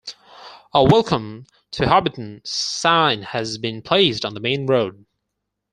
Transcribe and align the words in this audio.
A 0.73 0.83
"Welcome 0.83 1.45
to 1.73 1.83
Hobbiton" 1.85 2.41
sign 2.43 3.21
has 3.21 3.59
been 3.59 3.83
placed 3.83 4.25
on 4.25 4.33
the 4.33 4.39
main 4.39 4.65
road. 4.65 5.05